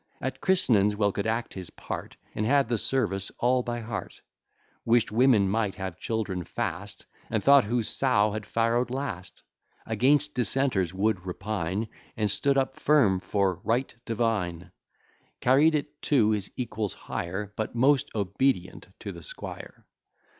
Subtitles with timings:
[0.19, 4.19] At christ'nings well could act his part, And had the service all by heart;
[4.83, 9.43] Wish'd women might have children fast, And thought whose sow had farrow'd last;
[9.85, 11.87] Against dissenters would repine.
[12.17, 14.71] And stood up firm for "right divine;"
[15.39, 19.85] Carried it to his equals higher, But most obedient to the squire.